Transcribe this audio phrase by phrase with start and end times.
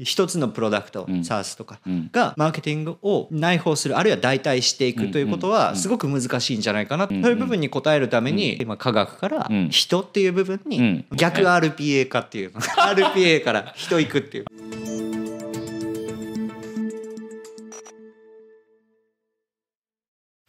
[0.00, 1.80] 一つのプロダクト、SaaS とか
[2.12, 14.44] がマーケティングを内包するあるいは代替していくということはすごく難しいんじゃないかなという部分に応えるために今科学から人っていう部分に逆 RPA 化っていう RPA から人行くっていう。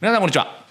[0.02, 0.64] 皆さんこんにちは。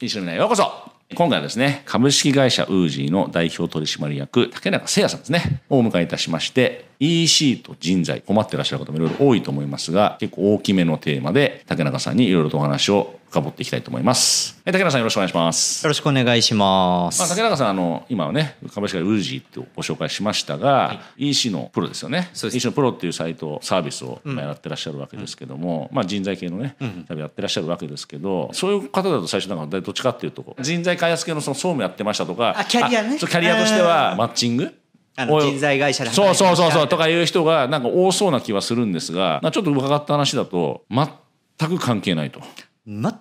[0.00, 0.92] 一緒にようこそ。
[1.14, 14.60] 今回はですね、株式会社ウージーの代表取締役、竹中誠也さんですね、をお迎えいたしまして、EC と人材、困ってらっしゃる方もいろいろ多いと思いますが、結構大きめのテーマで、竹中さんにいろいろとお話を深掘っていきたいと思います。
[14.64, 15.84] 竹中さんよろしくお願いします。
[15.84, 17.18] よろしくお願いします。
[17.18, 22.30] まあ、竹中さん、あの、今はね、株式会社ウージーってご紹介しましたが、はい、EC のプロですよね。
[22.34, 26.76] EC のプロっていうサイト、サービスをやってらっしゃるわけですけども、うん、まあ人材系のね、
[27.08, 33.18] 多分やってらっしゃるわけですけど、そういう方だと最初なんかどっちかっていうと、人材開発系のその総務やってましたとか、あキャリアね。
[33.18, 34.72] キャリアとしてはマッチング
[35.16, 36.88] あの人材会社でそうそうそうそう。
[36.88, 42.40] とかいう人がなんか多そうな気はするんですがちょっと伺った話だと全く関係ないと。
[42.86, 43.12] 全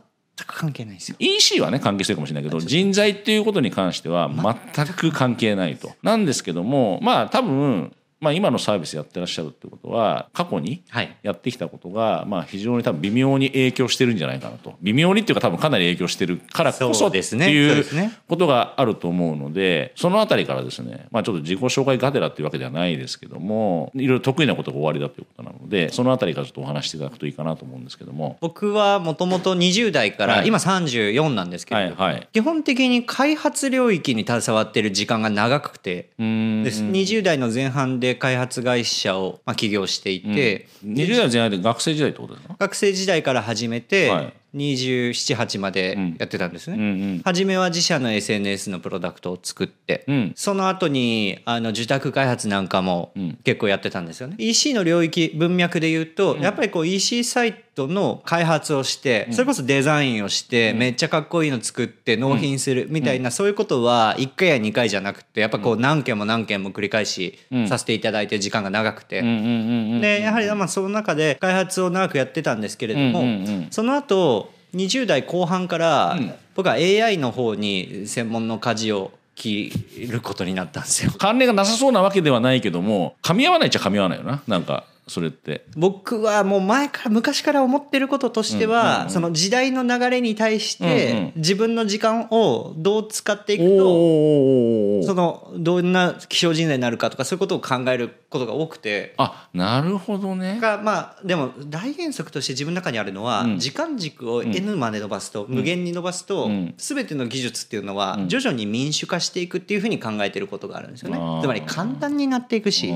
[0.47, 1.17] く関係ないですよ。
[1.19, 4.30] EC はね関係してるかもしれないけど人材っていうことに関しては
[4.75, 5.92] 全く関係ないと。
[6.02, 10.83] なんですけどもまあ多分まあ、今のサービスやってらっしゃるってことは過去に
[11.23, 14.75] やってきたことが、まあ、非常に多分微妙に影響してるんじゃないかなと。
[14.81, 28.38] 微妙にっていうか多分かなり影響してるからこそっていうことがあると思うのでそのあたりからですね、まあ、ちょっと自己紹介がてらっていうわけではないですけどもいろいろ得意なことが終わりだということなのでそのあたりからちょっとお話していただくといいかなと思うんですけども。
[28.39, 31.95] 僕はもともと20代から、はい、今34なんですけど、
[32.31, 36.83] 基本的に開発領域に携わってる時間が長くてです。
[36.83, 42.56] 20代の前半で開発会社をまあ起業していて、うん、20代前半で学生時代ってことですか？
[42.59, 44.34] 学生時代から始めて、はい。
[44.53, 46.88] 278までやってたんですね、うんうん。
[46.90, 53.14] うん、初めは自社の SNS のプロダクトを作って、うん、その後にあの受託開発なんかも
[53.45, 73.23] 結構やってたんですよね、EC の領域文脈で言うと、やっぱりこう EC サイトの開発をして、それこそデザインをして、めっちゃかっこいいの作って納品するみたいな、そういうことは1回や2回じゃなくてやっぱこう何件も何件も繰り返しさせていただいて時間が長くて、でやはりまあその中で開発を長くやってたんですけれども、
[73.72, 76.19] その後20代後半から、
[76.56, 79.72] 僕は AI の方に専門の舵を切
[80.12, 81.12] ることになったんですよ。
[81.17, 84.44] 関連がなさそうなわけではないけども噛み合わないっちゃ噛み合わないよな。
[84.47, 85.66] なんかそれって。
[85.75, 99.14] 僕はもう前から昔から思ってることとしては、その時代の流れに対して自分の時間をどう使っていくと、そのどんな気象人材になるかとかそういうことを考えることが多くて。
[99.18, 100.58] あなるほどね。
[100.59, 111.41] がまあでも大原則として自分の中にあるのは、時間軸を N まで伸ばすと、無限に伸ばすと、全ての技術っていうのは徐々に民主化していくっていうふうに考えてることがあるんですよね。
[111.41, 112.90] つまり簡単になっていくし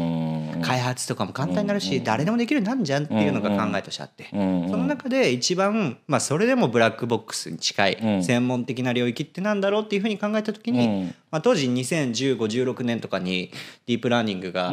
[0.63, 13.51] 開発とかも簡単になるし、誰でもできるようになるんじゃんっていうのが考えとしてあって、その中で一番、まあ、それでもブラックボックスに近い専門的な領域ってなんだろうっていうふうに考えた時に、まあ、当時201516年とかに
[13.87, 14.71] ディープラーニングが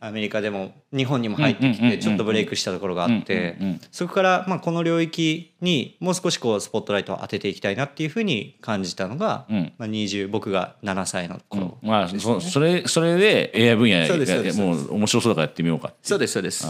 [0.00, 3.56] アメリカでも日本にも入ってきてちょっとブレイクしたところがあって
[3.92, 9.46] そこからまあこの領域にもう少しこうスポットライトを当てていきたいなっていうふうに感じたのが、
[9.78, 16.66] まあ、20僕が7歳の頃、まあそそれそれで AI 分野でもう面白そうだからやってみようかそうですそうです。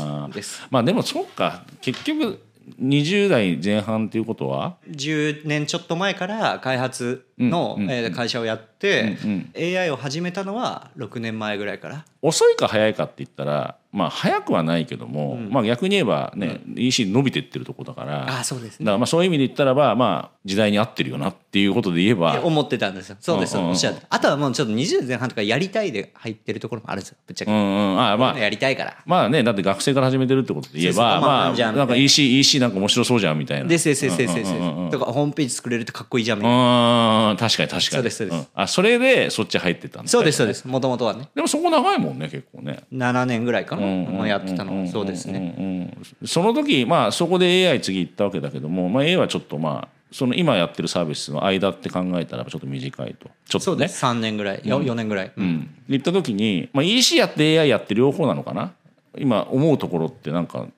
[0.69, 1.65] まあでもそうか。
[1.81, 2.38] 結局
[2.81, 7.78] 20代前半っていうことは？10年ちょっと前から開発の
[8.14, 9.16] 会社をやって、
[9.56, 12.04] AI を始めたのは6年前ぐらいから。
[12.26, 22.41] 遅いか早いかって言ったらまあ早くはないけども、うん、まあ逆に言えばね、うん、EC 伸びてってるとこだからあそうです、ね、だからまあそういう意味で言ったらばまあ時代に合ってるよなっていうことで言えば。
[22.42, 23.16] 思ってたんですよ。
[23.20, 27.60] そうです、おっしゃってあとはもうちょっと20前半とかやりたいで入ってるところもあるんですよぶっちゃけ、うんう
[27.94, 28.38] ん、あまあ。
[28.38, 28.96] やりたいから。
[29.06, 31.88] まあねだって学生から始めてるってことで言えばまあなん。
[31.88, 33.66] か EC, EC なんか面白そうじゃんみたいな。
[33.69, 34.91] ですですですですです。
[34.91, 37.82] とかホームページ作れるってかっこいいじゃんみたいな確かに確かに。
[37.82, 40.69] そうですそうです、あそれでそっち入ってたんですそうですそうです。
[40.69, 41.28] もともとはね。
[41.34, 42.84] でもそこ長いもんね結構ね。
[42.92, 45.93] 7年ぐらいかな、やってたのそうですね、
[46.25, 58.73] その時まあそこで AI 次行ったわけだけども、まあ、AI はちょっとまあその今やってるサービスの間って考えたらちょっと短いとちょっとね3年ぐらい、うん、4年ぐらい、うん、行った時に、まあ、EC やって AI やって両方なのかな
[59.19, 60.69] 今思うところってなんか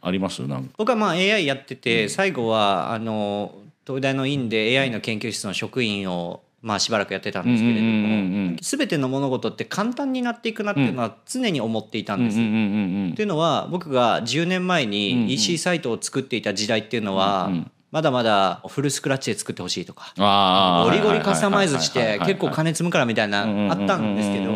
[0.00, 3.54] ありますなんか僕はまあ AI やってて、最後はあの
[3.88, 12.34] 東大の院で AI の研究室の職員をまあしばらくやってたんですけれども全ての物事って簡単になっていくなっていうのは常に思っていたんです。
[12.34, 12.36] っ
[13.16, 17.50] ていうのは僕が10年前に EC サイトを作っていた時代っていうのは
[17.90, 20.12] まだまだフルスクラッチで作ってほしいとか
[20.84, 24.52] ゴリゴリカスタマイズして結構金積むからみたいなあったんですけど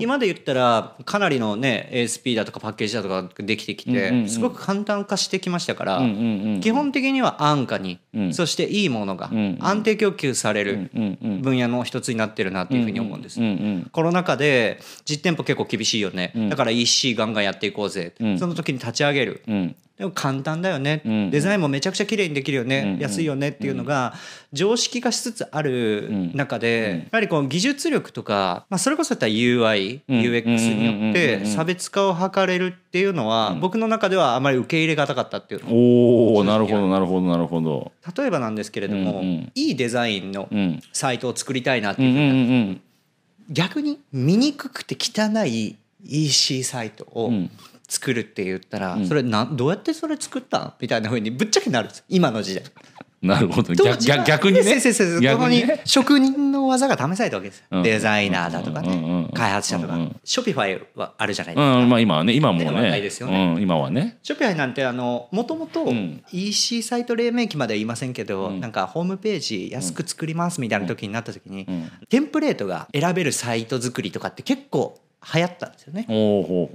[0.00, 6.00] 今で言ったらかなりのね ASP だとかパッケージだとかできてきてすごく簡単化してきましたから
[6.60, 7.98] 基本的には安価に
[8.32, 10.90] そしていいものが安定供給される
[11.42, 13.40] 分野の一つになってるなっていうふうに思うんです。
[13.90, 16.32] コロナ禍で実店舗結構厳しいよね。
[16.48, 18.14] だから EC ガンガンやっていこうぜ。
[18.38, 19.42] その時に立ち上げる
[20.00, 24.14] でも簡単だよね、うんうん、デザインもめちゃくちゃ綺麗にできるよね、うんうん、安いよねっていうのが
[24.50, 37.92] 常識化しつつある中で、うん、やはりこの技術力とか、まあ、それこそったら UI、うん、UX によって差別化を図れるっていうのは、僕の中ではあまり受け入れがたかったっていうおおなるほどなるほどなるほど。
[38.16, 40.48] 例えばなんですけれども、うんうん、いいデザインの
[40.94, 42.80] サイトを作りたいなっていうふうに、うんうんうん、
[43.50, 45.76] 逆に見にくくて汚い
[46.06, 47.30] EC サイトを
[47.90, 50.76] 作るって言ったら、それなどうやってそれ作った？
[50.80, 52.64] みたいなふうにぶっちゃけなるんです今の時代。
[53.20, 53.74] なるほど。
[53.74, 54.80] 逆逆にね。
[55.20, 55.82] 逆にね。
[55.84, 63.00] 職人の技が試されたわけです、デザイナーだとかね、開発者とか、 Shopify はあるじゃないですか、うんまあ、今はね今もね。
[63.00, 64.18] ですよね、今はね。
[64.22, 65.92] Shopify なんてあのもともと
[66.32, 71.66] EC サイト黎明期までは言いませんけど、なんかホームページ安く作りますみたいな時になった時に、
[72.08, 74.98] テンプレートが選べるサイト作りとかって結構
[75.34, 76.06] 流行ったんですよね。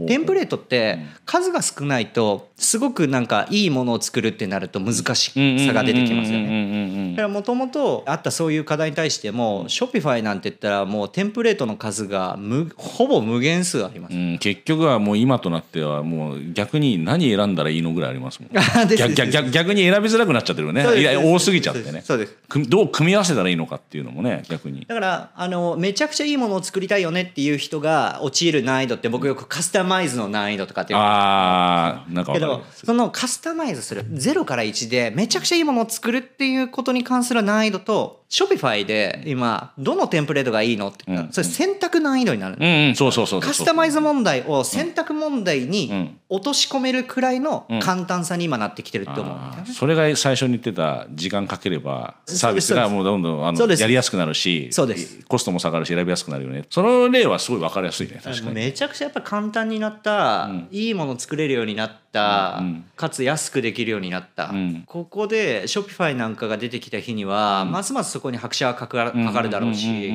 [0.08, 5.32] テンプレートって数が少ないとすごくなんかいいものを作るってなると難し
[5.66, 7.12] さが出てきますよね。
[7.12, 18.52] だからもともとあったそういう課題に対してもショピファイなんて言ったらもうテンプレートの数がむほぼ無限数あります、うん、結局はもう今となってはもう逆に何選んだらいいのぐらいありますもん
[18.96, 22.36] 逆逆逆に選びづらくなっちゃってるよねいや多すぎちゃってねそうです
[22.68, 55.24] どう組み合わせたらいいのかっていうのもね逆にだからあのめちゃくちゃいいものを作りたいよねっていう人が陥る難易度って僕よくカスタマイズの難易度とかっていうああなんかけどそのカスタマイズする0から1でめちゃくちゃいいものを作るっていうことに関する難易度とショピファイで今どのテンプレートがいいのって言ったら、それ選択難易度になる、うんうん、そうそうそうカスタマイズ問題を選択問題に落とし込めるくらいの簡単さに今なってきてるって思う、ね、それが最初に言ってた時間かければサービスがもうどんどんあのやりやすくなるしそうです。
[55.28, 56.66] コストも下がるし選びやすくなるよね。
[56.70, 58.20] その例はすごい分かりやすいね
[58.52, 70.12] めちゃくちゃやっぱ簡単になった、うん、いいもの作れるようになった、うん、かつ安くできるようになった、うん、ここでショピファイなんかが出てきた日には、ますますそこに拍車がかかかかるだろうし。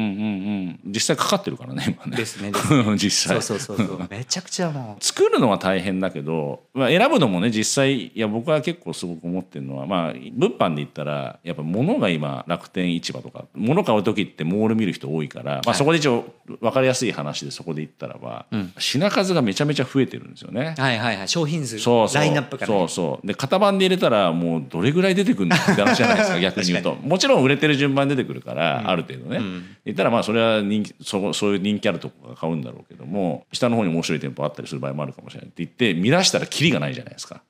[0.85, 2.17] 実際かかってるからね今ね。
[2.17, 2.53] ですね
[2.97, 3.43] 実際。
[3.43, 4.07] そうそうそうそう。
[4.11, 5.05] めちゃくちゃもう。
[5.05, 20.75] 作るのは大変だけど、まあ、選ぶのもね実際いや僕は結構すごく思ってるのはまあ物販で言ったらやっぱ物が今楽天市場とか物買う時ってモール見る人多いから、まあ、そこで一応分かりやすい話でそこで言ったらば、はい、品数がめちゃめちゃ増えてるんですよね。
[20.77, 21.29] はいはいはい。
[21.29, 22.23] 商品数そうそう。
[22.23, 23.27] ラインナップが、ね、そうそう。
[23.27, 26.95] で型番で入れたらもうどれぐらい出てくるんだって話じゃないですか 逆に言うと。
[26.95, 37.43] もちろん売れてる順番出てくるから、ある程度ね、うん、言ったらまあそれは人気そそういう人気あるとこが買うんだろうけども下の方に面白い店舗あったりする場合もあるかもしれないって言って見出したらキリがないじゃないですか。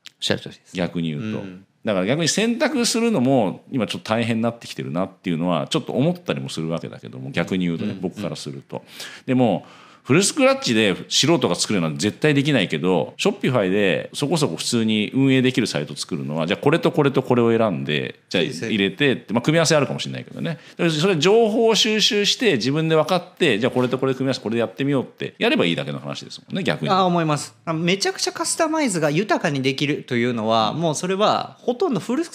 [0.75, 1.41] 逆に言うと。
[1.41, 1.65] うん。
[1.85, 8.85] だから逆に選択するのも今ちょっと大変になってきてるなっていうのはちょっと思ったりもするわけだけども逆に言うとね僕からすると。
[9.25, 9.65] でも
[10.11, 20.59] フルスクラッチで素人が作るのは絶対できないけどショッピファイでそこそこ普通に運営できるサイトを作るのはじゃあこれとこれとこれを選んでじゃあ入れて、まあ、組み合わせあるかもしれないけどね。
[20.77, 26.91] それ情報を収集して自分で分かってじゃあこれとこれ組み合わせこれでやってみようってやればいいだけの話ですもんね逆に。
[26.91, 27.55] あ思います。
[27.73, 32.33] めちゃくちゃカスタマイズが豊かにできるというのは、もうそれはほとんどフルス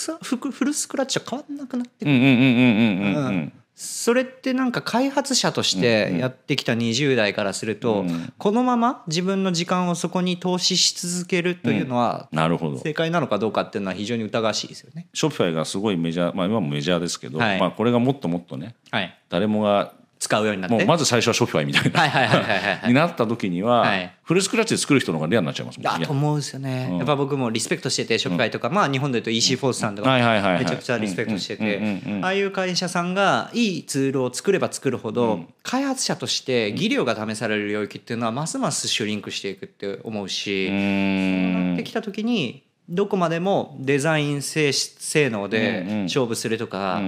[0.88, 2.12] クラッチは変わらなくなってくる。
[2.12, 3.26] うんうんうんうんうん。
[3.26, 8.08] うんそれってなんか開発者としてやってきた20代からすると、うん。
[8.08, 12.78] うん、このまま自分の時間をそこに投資し続けるというのは、なるほど。
[12.80, 15.08] 正解なのかどうかっていうのは非常に疑わしいですよね。
[15.14, 20.86] ショッピファイがすごいメジャー、まあ、今もメジャーですけど、はい、まあ、これがもっともっとね、はい、誰もが使うようになって。
[20.86, 22.88] まず最初は Shopify みたいな。
[22.88, 26.06] になった時には、はい、フルスクラッチで作る人の方がレアになっちゃいますもんね。
[26.06, 30.12] と思うんですよね、うん、やっぱ僕もリスペクトしてて Shopify とか、うん、まあ日本でいうと EC フォースさんとか
[30.58, 47.02] めちゃくちゃリスペクトしててああいう会社さんがいいツールを作れば作るほど、うん、開発者として技量が試される領域っていうのはますますシュリンクしていくって思うしそうなってきた時にどこまでもデザイン性性能で勝負するとか、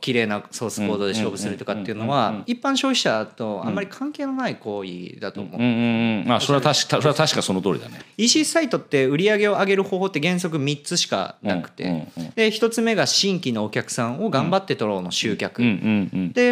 [0.00, 6.26] 綺麗なソースコードで勝負するとかっていうのは一般消費者とあんまり関係のない行為だと思う。
[6.26, 8.00] まあそれは確かそれは確かその通りだね。
[8.16, 15.66] EC サイトって売り上げを上げる方法って原則3つしかなくて、で1つ目が新規のお客さんを頑張って取ろうの集客、で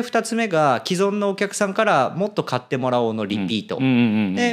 [0.02, 3.84] 2つ目が既存のお客さんからもっと買ってもらおうのリピート、で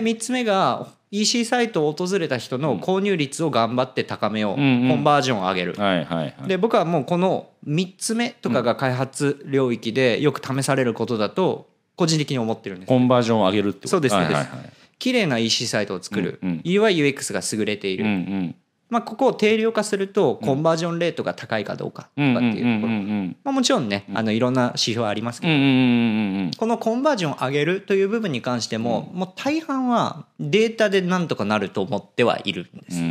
[0.02, 13.88] 3つ目が EC サイトを訪れた人の購入率を頑張って高めよう、コンバージョンを上げる、はいはいはい、で僕はもうこの3つ目とかが開発領域でよく試されることだと個人的に思ってるんですコンバージョンを上げるってこと。
[13.90, 14.46] そうです、はいはいはい、
[15.00, 18.56] 綺麗な EC サイトを作る、うんうん、UIUX が優れている、
[18.90, 23.00] まあ、ここを定量化するとコンバージョンレートが高いかどうかとかっていうところ。
[23.44, 25.54] まあもちろんねあのいろんな指標ありますけど。
[25.54, 33.02] このコンバージョンを上げるという部分に関してももう大半はデータでなんとかなると思ってはいるんです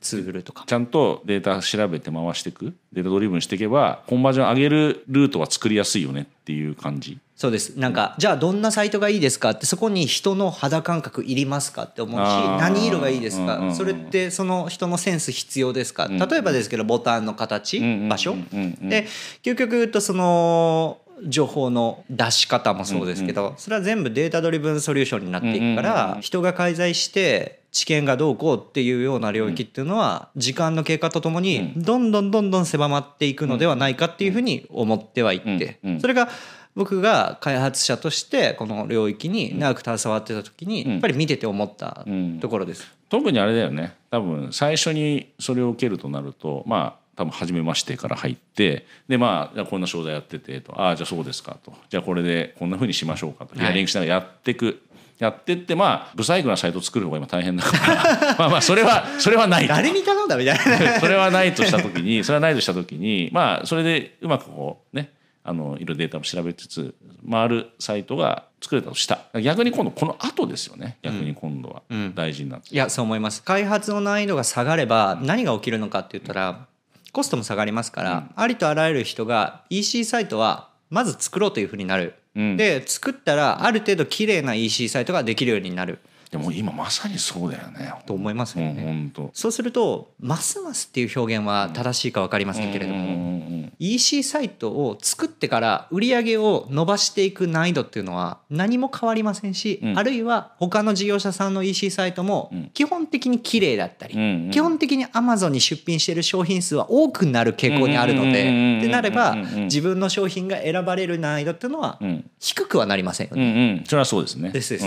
[0.00, 0.64] ツールとか。
[0.66, 2.74] ちゃんとデータ調べて回していく。
[2.92, 7.18] データドリブンしていけばコンバージョン上げるルートは作りやすいよねっていう感じ。
[7.36, 7.78] そうです。
[7.78, 12.28] なんかじゃあどんなサイトがいいですかってそこに人の肌感覚いりますかって思うし
[12.60, 13.74] 何色がいいですか。
[13.74, 16.08] それってその人のセンス必要ですか。
[16.08, 18.36] 例えばですけどボタンの形場所。
[18.82, 19.06] で
[19.42, 36.28] 究極言うとその情報の出し方もそうですけどそれは全部データドリブンソリューションになっていくから人が介在して知見がどうこうっていうような領域っていうのは時間の経過とともにどんどんどんどん狭まっていくのではないかっていうふうに思ってはいってそれが
[36.76, 42.04] 僕が開発者としてこの領域に長く携わってた時にやっぱり見てて思った
[42.40, 42.92] ところです。
[43.08, 43.96] 特にあれだよね。
[44.10, 54.82] 多分最初にそれを受けるとなるとまあ多分初めましてから入ってでまあこんな商材やっててとああじゃあそうですかとじゃあこれでこんなふうにしましょうかとヒアリングしながらやっていく。
[55.18, 58.36] やってってまあ不細工なサイト作る方が今大変だから。
[58.40, 60.96] まあまあそれはそれはない誰に頼んだみたいな。
[60.98, 65.12] それはないとした時にそれはないとした時にまあそれでうまくこうね
[65.44, 66.94] あのいろいろデータも調べつつ
[67.30, 69.26] 回るサイトが作れたとした。
[69.42, 70.96] 逆に今度この後ですよね。
[71.02, 71.82] 逆に今度は
[72.14, 73.42] 大事になって、うんうん、いやそう思います。
[73.42, 76.66] 開発の難易度が下がれば何が起きるのかって言ったら
[77.12, 87.92] コストも下がりますから、うん、ありとあらゆる人が EC サイトはまず作ろうというふうになる、うん、で作ったらある程度綺麗な EC サイトができるようになるでも今まさにそうだよね。
[88.06, 89.10] と思いますよね。
[89.32, 111.98] そうするとますますっていう表現は正しいか分かりませんけれども EC サイトを作ってから売り上げを伸ばしていく難易度っていうのは何も変わりませんし、あるいは他の事業者さんの EC サイトも基本的に綺麗だったり、基本的に Amazon に出品している商品数は多くなる傾向にあるので、ってなれば自分の商品が選ばれる難易度っていうのは
[112.38, 113.82] 低くはなりませんよね。
[113.86, 114.50] それはそうですね。
[114.50, 114.86] ですです。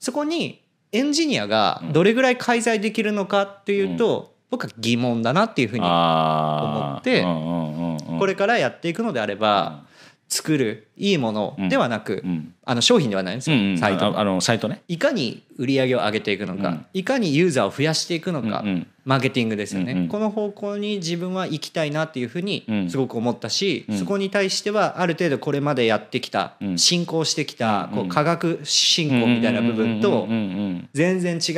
[0.00, 0.62] そこに
[0.92, 7.22] エンジニアがどれぐらい介在できるのかっていうと、僕は疑問だなっていうふうに思って
[8.18, 9.84] これからやっていくのであれば
[10.28, 12.24] 作るいいものではなく、
[12.70, 14.82] あの商品ではないんですよ、サイトあのサイトね。
[14.88, 18.62] いかに売り上げを上げていくのか、いかにユーザーを増やしていくのか、
[19.08, 30.28] マーケティングですよね、うんうん、この方向に自分は行きたいなっていうふうにすごく思ったし、うん、そこに対してはある程度これまでやってきた、うん、進行してきたこう科学進行みたいな部分と
[30.92, 31.52] 全然違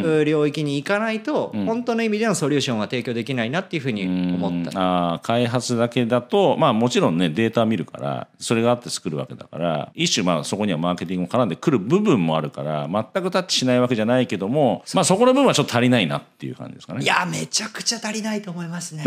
[0.00, 4.02] う領域に行かないと本当の意味でのソリューションは提供できないなっていうふうに
[4.34, 5.12] 思った。
[5.14, 17.02] あ開発だけだとまあもちろんねデータ見るからそれがあって作るわけだから一種まあそこにはマーケティングも絡んでくる部分もあるから全くタッチしないわけじゃないけどもまあそこの部分はちょっと足りないなっていう感じですかね。
[17.02, 19.04] いやめちゃくちゃ足りないと思いますね。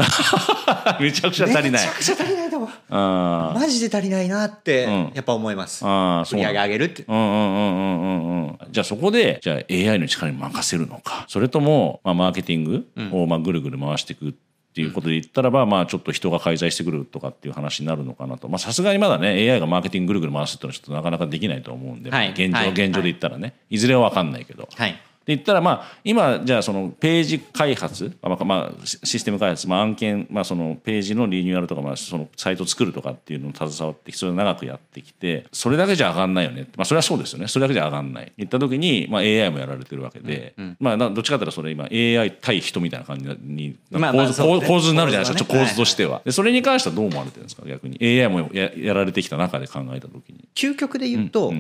[1.00, 1.71] めちゃくちゃ足りない。
[1.71, 2.69] めちゃくちゃ足りないと思う。
[2.89, 4.83] マジで足りないなって
[5.13, 7.03] やっぱ思います、うん、売り上げ上げるって。
[7.07, 11.25] うんうんうんうんうんじゃあそこでじゃあ AI の力に任せるのか。
[11.27, 18.48] それとも、まあ、マーケティングをまあぐるぐる回していくっていうことで言ったらば、まあちょっと人が介在してくるとかっていう話になるのかなと。
[18.48, 24.70] まあさすがにまだね、AI がマーケティングぐるぐる回すっていうのはちょっとなかなかできないと思うんで、はい、現状、はい、現状で言ったらね、いずれは分かんないけど。
[24.72, 37.48] はいで言ったらまあ今じゃあそのページ開発まあまあシステム開発まあ案件まあそのページのリニューアルとかまあそのサイトを作るとかっていうのを携わってそれを長くやってきてそれだけじゃ上がんないよねまあそれはそうですよね。
[37.48, 38.32] それだけじゃ上がんない。
[38.36, 46.22] 言った時にまあ AI もやられてるわけでまあどっちかというとそれ今 AI 対人みたいな感じに構図構図になるじゃないですか構図としては。
[46.25, 47.63] でそれに関してはどう思われてるんですか？
[47.68, 48.00] 逆に。
[48.01, 50.48] AI もややられてきた中で考えた時に。
[50.56, 51.54] 究極で言うと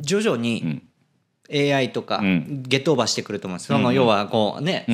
[0.00, 0.82] 徐々に
[1.52, 4.86] AI とか get over してくると思うんです、その要はこうね、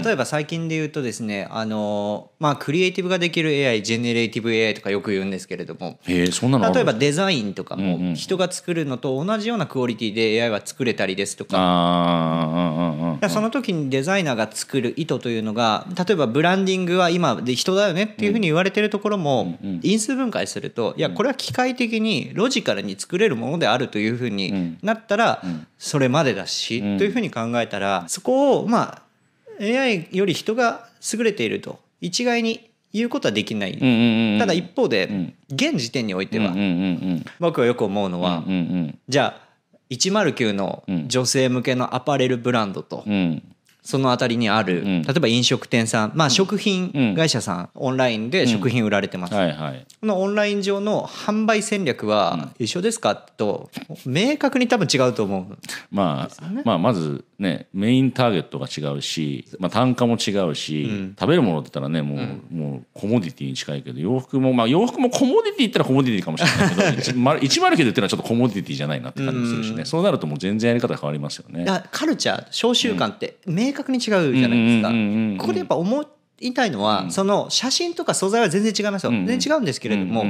[0.00, 5.98] 例えば最近で言うとですねあのまあクリエイティブができる AI generative AI とかよく言うんですけれども。
[6.74, 11.54] 例えばデザインとかも人が作るのと同じようなクオリティで AI は作れたりですとか。
[13.28, 25.42] その時にデザイナーが作る意図というのが例えばブランディングは今で人だよねっていうふうに言われてるところも因数分解するといやこれは機械的にロジカルに作れるものであるというふうになったら
[25.78, 29.03] それまでだしというふうに考えたらそこをまあ
[29.60, 33.72] AI より人が優れていると一概に言うことはできない、
[34.38, 36.54] ただ一方で、現時点においては、
[37.40, 38.44] 僕はよく思うのは、
[39.08, 39.44] じゃあ
[39.90, 43.04] 109の女性向けのアパレルブランドと、
[43.84, 53.14] その辺りにある、例えば飲食店さん、まあ、食品会社さん、オンラインで食品売られてます、はいはい、このオンライン上の販売戦略は一緒ですか？
[53.14, 53.70] と
[54.06, 55.56] 明確に多分違うと思う、
[55.90, 71.66] まあ、まあまずねメインターゲットが違うし、まあ、単価も違うし、うん、食べるものって言ったらねもううん、もうコモディティに近いけど洋服もまあ洋服もコモディティ言ったらコモディティかもしれないけど 109で言ったらちょっとコモディティじゃないなって感じもするしね、うん、そうなるともう全然やり方変わりますよね。
[71.90, 74.88] カルチャー小習慣って明確に違うじゃないですか。
[75.38, 76.04] ここでやっぱ思
[76.40, 80.24] いたいのは、その写真とか素材は全然違いますよ、全然違うんですけれども、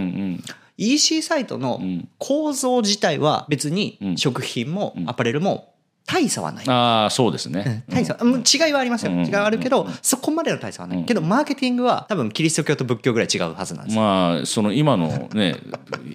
[0.76, 1.80] EC サイトの
[2.18, 5.74] 構造自体は別に食品もアパレルも
[6.06, 6.68] 大差はない。
[6.68, 7.84] ああ、そうですね。
[7.88, 9.12] 大差、うん、違いはありますよ。
[9.12, 11.04] 違いはあるけど、そこまでの大差はない。
[11.04, 15.56] けど、マーケティングは多分キリスト教と仏教ぐらい違うはずなんですまあ、その今のね、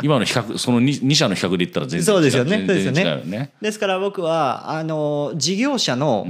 [0.03, 2.57] 今の比較、その 2, 2社の比較で言ったら全然そうですよね。
[2.57, 2.91] そうですよ
[3.25, 3.51] ね。
[3.61, 6.27] ですから僕は、あの、事業者の、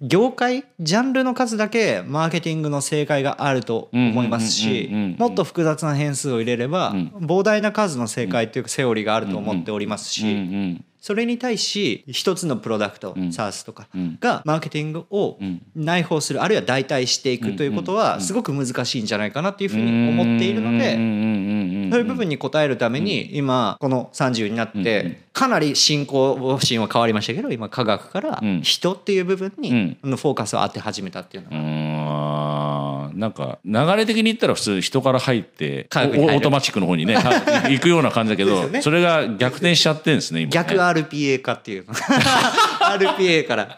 [0.00, 13.88] 業界ジャンルの数だけマーケティングの正解があると思いますしもっと複雑な変数を入れれば膨大な数の正解というかセオリーがあると思っておりますしそれに対し一つのプロダクト、SARS とか
[14.20, 15.38] がマーケティングを
[15.76, 32.84] 内包するあるいは代替していくということはすごく難しいんじゃないかなっていうふうに思っているのでそういう部分に応えるために今この30になってかなり進行方針は変わりましたけど今科学から人っていう部分にフォーカスを当て始めたっていうのが。
[33.14, 37.16] なんか流れ的に言ったら普通人から入ってオートマチックの方にね
[37.70, 43.76] 行くような感じだけどそれが逆転しちゃってんですね今逆 RPA 化っていう RPA から。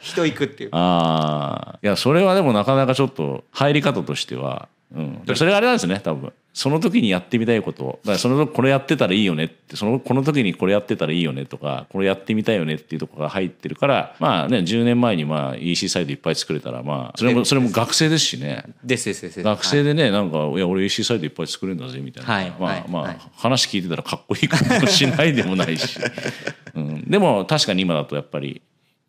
[0.00, 0.70] 人行くっていう。
[0.72, 18.64] ああいやそれはでもなかなかちょっと入り方としてはうん、それがあれなんですね多分その時にやってみたいことだからそのこれやってたらいいよねってそのこの時にこれやってたらいいよねとかこれやってみたいよねっていうところが入ってるからまあね10年前にまあ EC サイトいっぱい作れたらまあそれもそれも学生ですしね。
[18.82, 19.42] ですですです。
[19.42, 26.00] 学生でねなんかいや俺 EC サイトいっぱい作れるんだぜみたいな、はい、まあまあ話聞いてたらかっこいいかもしないでもないし、
[26.74, 28.60] うん、でも確かに今だとやっぱり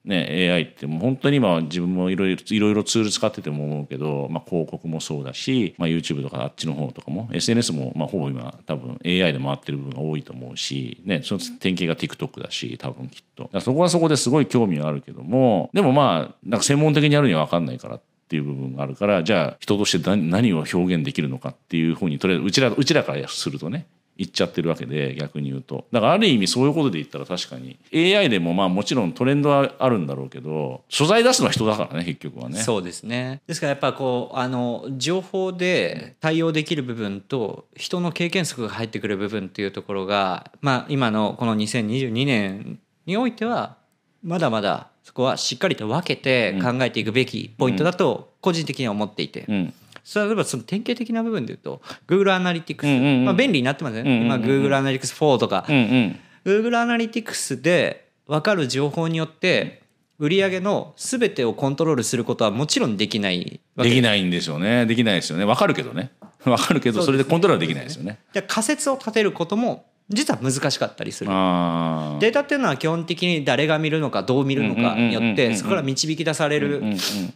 [0.03, 13.50] ね、AI ってもう本当に今自分もいろいろいろいろツール使ってても思うけど、まあ、広告もそうだし、まあ、YouTube とかあっちの方とかも SNS もまあほぼ今多分 AI で回ってる部分が多いと思うし、ね、その典型が TikTok だし多分きっと。
[13.61, 23.85] そこはそこですごい興味があるけどもでもまあなんか専門的にやるには分かんないからっていう部分があるからじゃあ人として何を表現できるのかっていうふうにとりあえずうちらうちらからするとね
[24.22, 25.86] 言っちゃってるわけで逆に言うと。
[25.92, 27.79] だからある意味そういうことで言ったら確かに。
[27.92, 32.60] AI でもまあもちろんトレンドはあるんだろうけど素材出すのは人だからね結局はね。
[32.60, 33.42] そうですね。
[33.48, 43.75] ですからやっぱこうあの情報で対応できる部分と人の経験則が入ってくる部分っていうところがまあ今のこの2022年においては
[44.22, 49.74] まだまだそこはしっかりと分けて考えていくべきポイントだと個人的には思っていて、うんうん
[50.16, 59.81] 例えばその典型的な部分で言うと Google アナリティクス、うんうん、まあ、便利になってますね、うんうん、今 Google アナリティクス4とか、うんうん、Google アナリティクスで分かる情報によって
[60.20, 64.85] 売上の全てをコントロールすることはもちろんできないできないんでしょうね。
[64.85, 65.46] できないですよね。
[65.46, 66.11] 分かるけどね。
[66.44, 68.20] 分かるけどそれでコントロールできないですよね。
[68.31, 71.29] で仮説を立てることも実は難しかったりする。
[71.29, 76.81] データっていうのは基本的に誰が見るのかどう見るのかによってそこから導き出される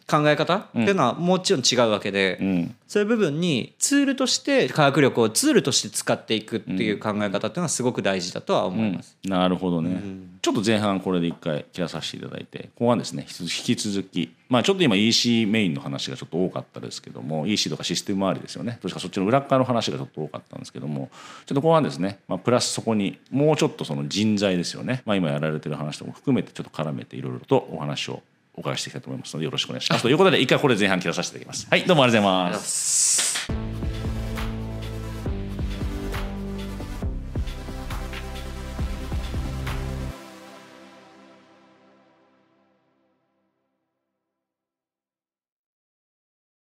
[0.08, 9.18] 考え方っていうのはもちろん違うわけでそういう部分にツールとして科学力をツールとして使っていくっていう考え方っていうのはすごく大事だとは思います。
[9.24, 10.02] なるほどね、
[10.46, 21.10] ちょっと前半これで一回切らさせていただいて後半ですね引き続きまあちょっと今 EC メインの話がちょっと多かったですけども EC とかシステム周りですよねとしかそっちの裏側の話がちょっと多かったんですけども
[21.48, 28.22] ちょっと後半ですね、まあ、プラスそこにもうちょっとその人材ですよね、まあ、今やられてる話とかも含めてちょっと絡めていろいろとお話を
[28.54, 30.04] お伺いしていきたいと思いますのでよろしくお願いします。
[30.04, 31.68] ということで一回これ前半切らさせていただきます。
[31.72, 33.75] はいどうもありがとうございます。